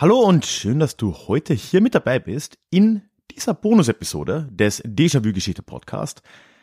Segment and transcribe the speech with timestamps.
[0.00, 3.02] Hallo und schön, dass du heute hier mit dabei bist in
[3.32, 6.22] dieser Bonus-Episode des Déjà-vu-Geschichte Podcast.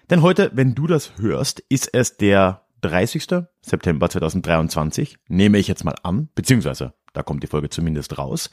[0.10, 3.44] Denn heute, wenn du das hörst, ist es der 30.
[3.62, 8.50] September 2023, nehme ich jetzt mal an, beziehungsweise da kommt die Folge zumindest raus.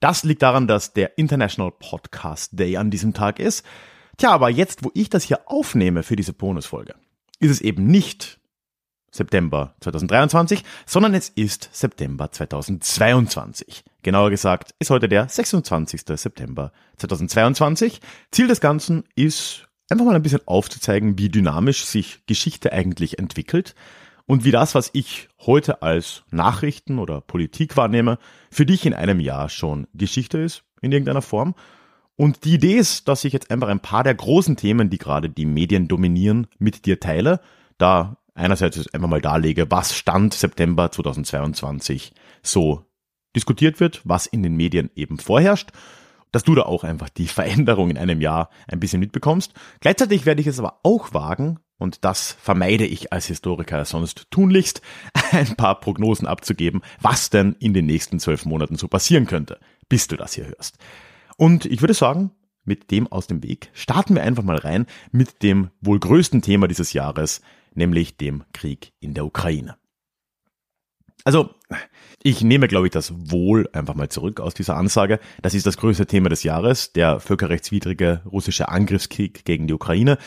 [0.00, 3.64] Das liegt daran, dass der International Podcast Day an diesem Tag ist.
[4.18, 6.94] Tja, aber jetzt, wo ich das hier aufnehme für diese Bonusfolge,
[7.40, 8.38] ist es eben nicht
[9.10, 13.82] September 2023, sondern es ist September 2022.
[14.04, 16.02] Genauer gesagt ist heute der 26.
[16.16, 18.02] September 2022.
[18.30, 23.74] Ziel des Ganzen ist einfach mal ein bisschen aufzuzeigen, wie dynamisch sich Geschichte eigentlich entwickelt
[24.26, 28.18] und wie das, was ich heute als Nachrichten oder Politik wahrnehme,
[28.50, 31.54] für dich in einem Jahr schon Geschichte ist, in irgendeiner Form.
[32.14, 35.30] Und die Idee ist, dass ich jetzt einfach ein paar der großen Themen, die gerade
[35.30, 37.40] die Medien dominieren, mit dir teile.
[37.78, 42.84] Da einerseits einfach mal darlege, was Stand September 2022 so
[43.34, 45.70] diskutiert wird, was in den Medien eben vorherrscht,
[46.32, 49.52] dass du da auch einfach die Veränderung in einem Jahr ein bisschen mitbekommst.
[49.80, 54.80] Gleichzeitig werde ich es aber auch wagen, und das vermeide ich als Historiker sonst tunlichst,
[55.32, 59.58] ein paar Prognosen abzugeben, was denn in den nächsten zwölf Monaten so passieren könnte,
[59.88, 60.78] bis du das hier hörst.
[61.36, 62.30] Und ich würde sagen,
[62.64, 66.66] mit dem aus dem Weg starten wir einfach mal rein mit dem wohl größten Thema
[66.66, 67.42] dieses Jahres,
[67.74, 69.76] nämlich dem Krieg in der Ukraine.
[71.24, 71.50] Also,
[72.22, 75.18] ich nehme, glaube ich, das Wohl einfach mal zurück aus dieser Ansage.
[75.42, 80.18] Das ist das größte Thema des Jahres, der völkerrechtswidrige russische Angriffskrieg gegen die Ukraine.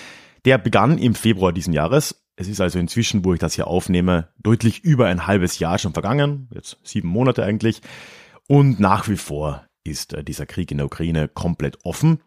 [0.46, 2.24] Der begann im Februar diesen Jahres.
[2.36, 5.94] Es ist also inzwischen, wo ich das hier aufnehme, deutlich über ein halbes Jahr schon
[5.94, 7.82] vergangen, jetzt sieben Monate eigentlich.
[8.48, 12.22] Und nach wie vor ist äh, dieser Krieg in der Ukraine komplett offen.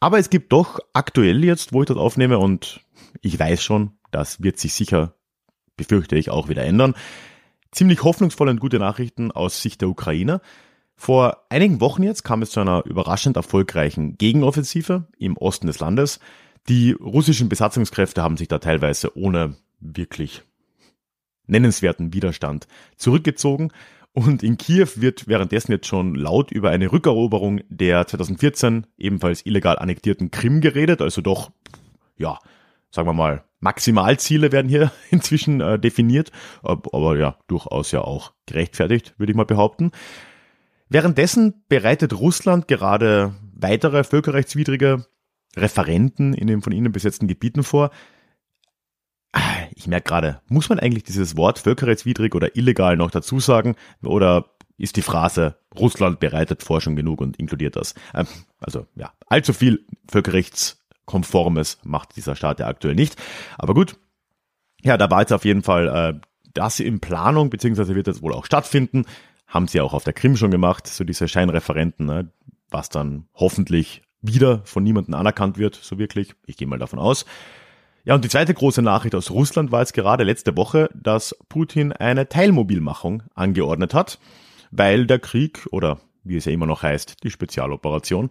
[0.00, 2.80] Aber es gibt doch aktuell jetzt, wo ich das aufnehme, und
[3.22, 5.14] ich weiß schon, das wird sich sicher,
[5.76, 6.94] befürchte ich, auch wieder ändern.
[7.74, 10.40] Ziemlich hoffnungsvolle und gute Nachrichten aus Sicht der Ukraine.
[10.94, 16.20] Vor einigen Wochen jetzt kam es zu einer überraschend erfolgreichen Gegenoffensive im Osten des Landes.
[16.68, 20.42] Die russischen Besatzungskräfte haben sich da teilweise ohne wirklich
[21.48, 23.72] nennenswerten Widerstand zurückgezogen.
[24.12, 29.80] Und in Kiew wird währenddessen jetzt schon laut über eine Rückeroberung der 2014 ebenfalls illegal
[29.80, 31.02] annektierten Krim geredet.
[31.02, 31.50] Also doch,
[32.16, 32.38] ja,
[32.92, 36.30] sagen wir mal, Maximalziele werden hier inzwischen äh, definiert,
[36.62, 39.90] aber, ja, durchaus ja auch gerechtfertigt, würde ich mal behaupten.
[40.90, 45.06] Währenddessen bereitet Russland gerade weitere völkerrechtswidrige
[45.56, 47.90] Referenten in den von ihnen besetzten Gebieten vor.
[49.32, 49.40] Ah,
[49.74, 53.76] ich merke gerade, muss man eigentlich dieses Wort völkerrechtswidrig oder illegal noch dazu sagen?
[54.02, 54.44] Oder
[54.76, 57.94] ist die Phrase Russland bereitet Forschung genug und inkludiert das?
[58.14, 58.26] Ähm,
[58.58, 63.16] also ja, allzu viel Völkerrechts konformes macht dieser Staat ja aktuell nicht.
[63.58, 63.96] Aber gut,
[64.82, 66.20] ja, da war jetzt auf jeden Fall äh,
[66.52, 69.04] das in Planung, beziehungsweise wird das wohl auch stattfinden.
[69.46, 72.30] Haben sie auch auf der Krim schon gemacht, so diese Scheinreferenten, ne,
[72.70, 76.34] was dann hoffentlich wieder von niemandem anerkannt wird, so wirklich.
[76.46, 77.26] Ich gehe mal davon aus.
[78.04, 81.92] Ja, und die zweite große Nachricht aus Russland war jetzt gerade letzte Woche, dass Putin
[81.92, 84.18] eine Teilmobilmachung angeordnet hat,
[84.70, 88.30] weil der Krieg oder wie es ja immer noch heißt, die Spezialoperation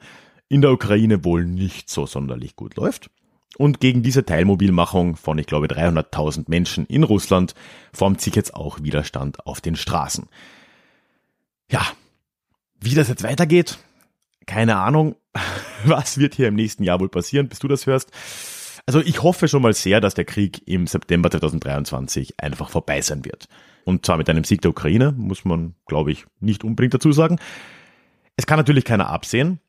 [0.54, 3.10] in der Ukraine wohl nicht so sonderlich gut läuft.
[3.58, 7.56] Und gegen diese Teilmobilmachung von, ich glaube, 300.000 Menschen in Russland
[7.92, 10.28] formt sich jetzt auch Widerstand auf den Straßen.
[11.72, 11.82] Ja,
[12.80, 13.80] wie das jetzt weitergeht,
[14.46, 15.16] keine Ahnung.
[15.86, 18.12] Was wird hier im nächsten Jahr wohl passieren, bis du das hörst?
[18.86, 23.26] Also ich hoffe schon mal sehr, dass der Krieg im September 2023 einfach vorbei sein
[23.26, 23.48] wird.
[23.86, 27.40] Und zwar mit einem Sieg der Ukraine, muss man, glaube ich, nicht unbedingt dazu sagen.
[28.36, 29.60] Es kann natürlich keiner absehen.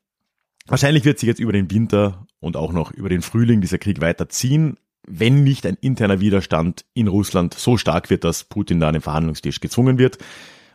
[0.66, 4.00] Wahrscheinlich wird sich jetzt über den Winter und auch noch über den Frühling dieser Krieg
[4.00, 8.94] weiterziehen, wenn nicht ein interner Widerstand in Russland so stark wird, dass Putin da an
[8.94, 10.18] den Verhandlungstisch gezwungen wird.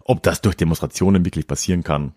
[0.03, 2.13] Ob das durch Demonstrationen wirklich passieren kann,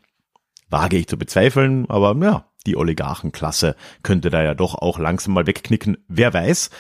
[0.69, 5.47] wage ich zu bezweifeln, aber ja, die Oligarchenklasse könnte da ja doch auch langsam mal
[5.47, 6.71] wegknicken, wer weiß.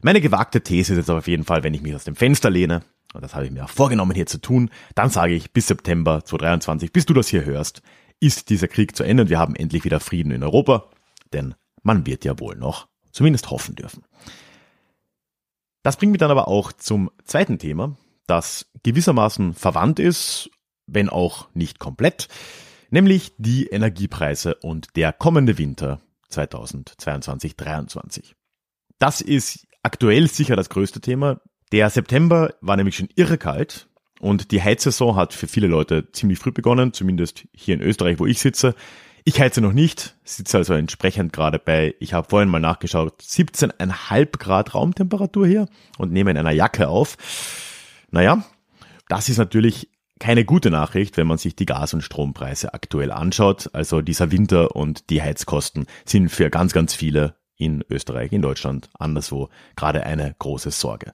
[0.00, 2.82] Meine gewagte These ist jetzt auf jeden Fall, wenn ich mich aus dem Fenster lehne,
[3.14, 6.24] und das habe ich mir auch vorgenommen hier zu tun, dann sage ich bis September
[6.24, 7.82] 2023, bis du das hier hörst,
[8.22, 10.88] ist dieser Krieg zu Ende und wir haben endlich wieder Frieden in Europa,
[11.32, 14.04] denn man wird ja wohl noch zumindest hoffen dürfen.
[15.82, 17.96] Das bringt mich dann aber auch zum zweiten Thema,
[18.28, 20.50] das gewissermaßen verwandt ist,
[20.86, 22.28] wenn auch nicht komplett,
[22.90, 28.34] nämlich die Energiepreise und der kommende Winter 2022-23.
[29.00, 31.40] Das ist aktuell sicher das größte Thema.
[31.72, 33.88] Der September war nämlich schon irre kalt
[34.22, 38.26] und die Heizsaison hat für viele Leute ziemlich früh begonnen, zumindest hier in Österreich, wo
[38.26, 38.76] ich sitze.
[39.24, 44.38] Ich heize noch nicht, sitze also entsprechend gerade bei, ich habe vorhin mal nachgeschaut, 17,5
[44.38, 45.66] Grad Raumtemperatur hier
[45.98, 47.16] und nehme in einer Jacke auf.
[48.12, 48.44] Naja,
[49.08, 49.90] das ist natürlich
[50.20, 53.70] keine gute Nachricht, wenn man sich die Gas- und Strompreise aktuell anschaut.
[53.72, 58.88] Also dieser Winter und die Heizkosten sind für ganz, ganz viele in Österreich, in Deutschland,
[58.96, 61.12] anderswo gerade eine große Sorge.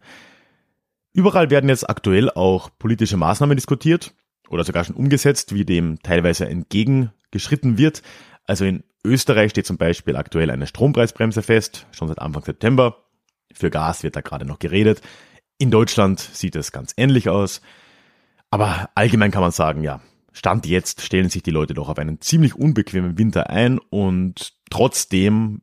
[1.13, 4.15] Überall werden jetzt aktuell auch politische Maßnahmen diskutiert
[4.49, 8.03] oder sogar schon umgesetzt, wie dem teilweise entgegengeschritten wird.
[8.45, 13.05] Also in Österreich steht zum Beispiel aktuell eine Strompreisbremse fest, schon seit Anfang September.
[13.53, 15.01] Für Gas wird da gerade noch geredet.
[15.59, 17.63] In Deutschland sieht es ganz ähnlich aus.
[18.51, 20.01] Aber allgemein kann man sagen, ja,
[20.33, 25.63] Stand jetzt stellen sich die Leute doch auf einen ziemlich unbequemen Winter ein und trotzdem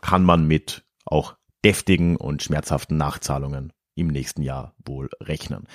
[0.00, 5.66] kann man mit auch deftigen und schmerzhaften Nachzahlungen im nächsten Jahr wohl rechnen.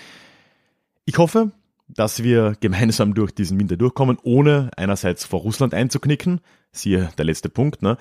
[1.05, 1.51] Ich hoffe,
[1.87, 6.39] dass wir gemeinsam durch diesen Winter durchkommen, ohne einerseits vor Russland einzuknicken,
[6.71, 7.97] siehe der letzte Punkt, ne?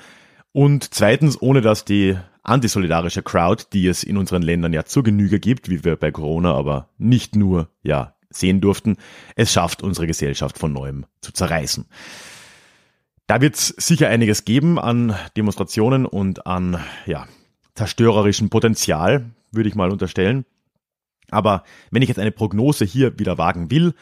[0.53, 5.41] Und zweitens, ohne dass die antisolidarische Crowd, die es in unseren Ländern ja zur Genüge
[5.41, 8.97] gibt, wie wir bei Corona aber nicht nur ja sehen durften,
[9.35, 11.87] es schafft, unsere Gesellschaft von neuem zu zerreißen.
[13.27, 17.27] Da wird es sicher einiges geben an Demonstrationen und an ja,
[17.75, 20.45] zerstörerischem Potenzial, würde ich mal unterstellen.
[21.31, 23.95] Aber wenn ich jetzt eine Prognose hier wieder wagen will,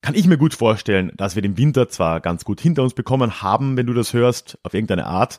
[0.00, 3.40] kann ich mir gut vorstellen, dass wir den Winter zwar ganz gut hinter uns bekommen
[3.40, 5.38] haben, wenn du das hörst, auf irgendeine Art,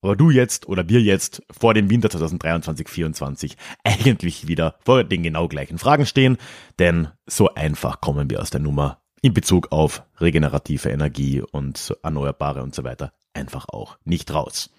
[0.00, 5.48] aber du jetzt oder wir jetzt vor dem Winter 2023-24 eigentlich wieder vor den genau
[5.48, 6.38] gleichen Fragen stehen,
[6.78, 12.62] denn so einfach kommen wir aus der Nummer in Bezug auf regenerative Energie und Erneuerbare
[12.62, 14.70] und so weiter einfach auch nicht raus.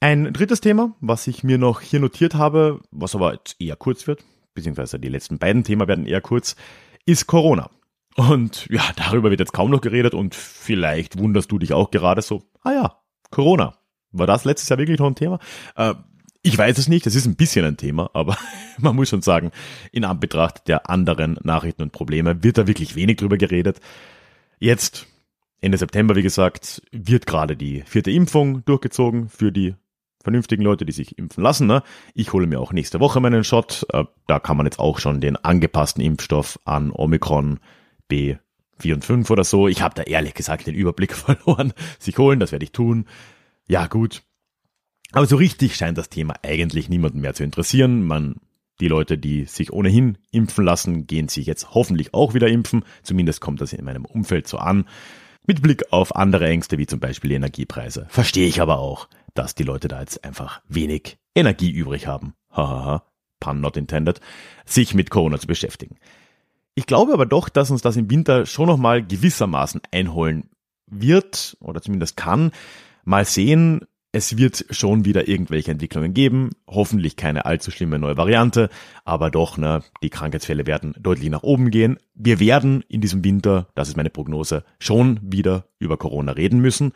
[0.00, 4.06] Ein drittes Thema, was ich mir noch hier notiert habe, was aber jetzt eher kurz
[4.06, 4.24] wird,
[4.54, 6.54] beziehungsweise die letzten beiden Themen werden eher kurz,
[7.04, 7.68] ist Corona.
[8.14, 12.22] Und ja, darüber wird jetzt kaum noch geredet und vielleicht wunderst du dich auch gerade
[12.22, 12.98] so, ah ja,
[13.30, 13.76] Corona.
[14.12, 15.40] War das letztes Jahr wirklich noch ein Thema?
[15.74, 15.94] Äh,
[16.42, 18.36] ich weiß es nicht, es ist ein bisschen ein Thema, aber
[18.78, 19.50] man muss schon sagen,
[19.90, 23.80] in Anbetracht der anderen Nachrichten und Probleme wird da wirklich wenig drüber geredet.
[24.60, 25.06] Jetzt,
[25.60, 29.74] Ende September, wie gesagt, wird gerade die vierte Impfung durchgezogen für die
[30.22, 31.66] vernünftigen Leute, die sich impfen lassen.
[31.66, 31.82] Ne?
[32.14, 33.86] Ich hole mir auch nächste Woche meinen Shot.
[33.92, 37.60] Äh, da kann man jetzt auch schon den angepassten Impfstoff an Omikron
[38.10, 39.68] B4 und 5 oder so.
[39.68, 41.72] Ich habe da ehrlich gesagt den Überblick verloren.
[41.98, 43.06] Sich holen, das werde ich tun.
[43.68, 44.22] Ja, gut.
[45.12, 48.06] Aber so richtig scheint das Thema eigentlich niemanden mehr zu interessieren.
[48.06, 48.36] Man,
[48.80, 52.84] die Leute, die sich ohnehin impfen lassen, gehen sich jetzt hoffentlich auch wieder impfen.
[53.02, 54.84] Zumindest kommt das in meinem Umfeld so an.
[55.46, 58.06] Mit Blick auf andere Ängste, wie zum Beispiel Energiepreise.
[58.10, 62.34] Verstehe ich aber auch, dass die Leute da jetzt einfach wenig Energie übrig haben.
[62.50, 63.04] Hahaha,
[63.38, 64.20] pun not intended,
[64.66, 65.96] sich mit Corona zu beschäftigen.
[66.74, 70.50] Ich glaube aber doch, dass uns das im Winter schon nochmal gewissermaßen einholen
[70.86, 72.50] wird oder zumindest kann.
[73.04, 76.50] Mal sehen, es wird schon wieder irgendwelche Entwicklungen geben.
[76.66, 78.70] Hoffentlich keine allzu schlimme neue Variante,
[79.04, 81.98] aber doch, ne, die Krankheitsfälle werden deutlich nach oben gehen.
[82.14, 86.92] Wir werden in diesem Winter, das ist meine Prognose, schon wieder über Corona reden müssen.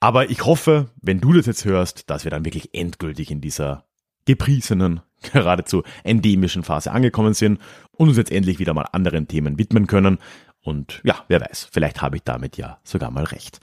[0.00, 3.84] Aber ich hoffe, wenn du das jetzt hörst, dass wir dann wirklich endgültig in dieser
[4.24, 5.00] gepriesenen,
[5.32, 7.60] geradezu endemischen Phase angekommen sind
[7.92, 10.18] und uns jetzt endlich wieder mal anderen Themen widmen können.
[10.62, 13.60] Und ja, wer weiß, vielleicht habe ich damit ja sogar mal recht.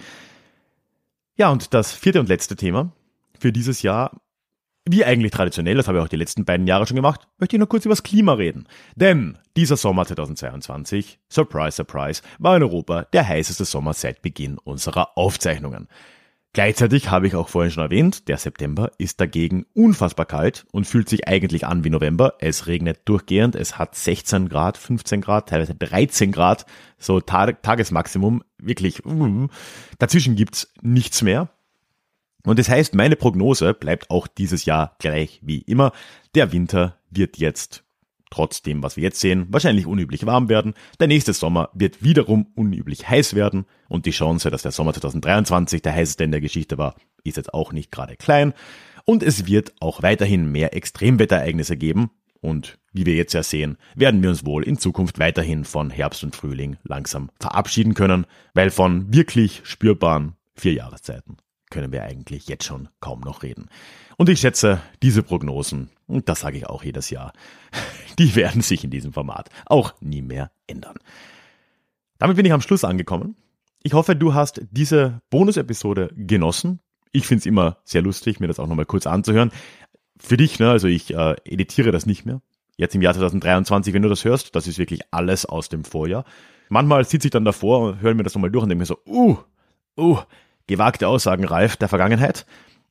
[1.36, 2.92] Ja, und das vierte und letzte Thema
[3.40, 4.20] für dieses Jahr,
[4.86, 7.60] wie eigentlich traditionell, das habe ich auch die letzten beiden Jahre schon gemacht, möchte ich
[7.60, 8.68] nur kurz über das Klima reden.
[8.96, 15.18] Denn dieser Sommer 2022, surprise, surprise, war in Europa der heißeste Sommer seit Beginn unserer
[15.18, 15.88] Aufzeichnungen.
[16.58, 21.08] Gleichzeitig habe ich auch vorhin schon erwähnt, der September ist dagegen unfassbar kalt und fühlt
[21.08, 22.34] sich eigentlich an wie November.
[22.40, 26.66] Es regnet durchgehend, es hat 16 Grad, 15 Grad, teilweise 13 Grad,
[26.98, 29.06] so Tag Tagesmaximum, wirklich.
[29.06, 29.50] Uh,
[30.00, 31.50] dazwischen gibt's nichts mehr.
[32.44, 35.92] Und das heißt, meine Prognose bleibt auch dieses Jahr gleich wie immer.
[36.34, 37.84] Der Winter wird jetzt
[38.30, 40.74] trotz dem, was wir jetzt sehen, wahrscheinlich unüblich warm werden.
[41.00, 45.82] Der nächste Sommer wird wiederum unüblich heiß werden und die Chance, dass der Sommer 2023
[45.82, 48.54] der heißeste in der Geschichte war, ist jetzt auch nicht gerade klein.
[49.06, 52.12] Und es wird auch weiterhin mehr Extremwetterereignisse geben.
[52.42, 56.24] Und wie wir jetzt ja sehen, werden wir uns wohl in Zukunft weiterhin von Herbst
[56.24, 61.38] und Frühling langsam verabschieden können, weil von wirklich spürbaren vier Jahreszeiten
[61.70, 63.70] können wir eigentlich jetzt schon kaum noch reden.
[64.18, 67.34] Und ich schätze, diese Prognosen, und das sage ich auch jedes Jahr,
[68.20, 70.98] die werden sich in diesem Format auch nie mehr ändern.
[72.18, 73.36] Damit bin ich am Schluss angekommen.
[73.84, 76.80] Ich hoffe, du hast diese Bonus-Episode genossen.
[77.12, 79.52] Ich finde es immer sehr lustig, mir das auch nochmal kurz anzuhören.
[80.20, 82.42] Für dich, ne, also ich äh, editiere das nicht mehr.
[82.76, 86.26] Jetzt im Jahr 2023, wenn du das hörst, das ist wirklich alles aus dem Vorjahr.
[86.70, 89.00] Manchmal sitze ich dann davor und höre mir das nochmal durch und denke mir so,
[89.06, 89.38] uh,
[89.98, 90.20] uh,
[90.66, 92.46] gewagte Aussagen, Ralf, der Vergangenheit.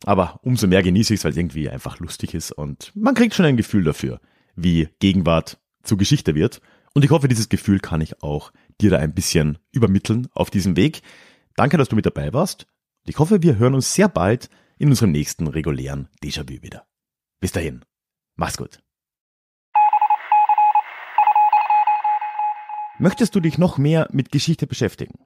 [0.04, 3.34] Aber umso mehr genieße ich es, weil es irgendwie einfach lustig ist und man kriegt
[3.34, 4.20] schon ein Gefühl dafür,
[4.54, 6.60] wie Gegenwart zu Geschichte wird.
[6.94, 10.76] Und ich hoffe, dieses Gefühl kann ich auch dir da ein bisschen übermitteln auf diesem
[10.76, 11.02] Weg.
[11.54, 12.66] Danke, dass du mit dabei warst.
[13.04, 16.86] Ich hoffe, wir hören uns sehr bald in unserem nächsten regulären Déjà-vu wieder.
[17.40, 17.84] Bis dahin.
[18.34, 18.80] Mach's gut.
[22.98, 25.25] Möchtest du dich noch mehr mit Geschichte beschäftigen?